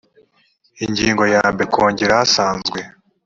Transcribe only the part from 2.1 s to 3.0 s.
isanzwe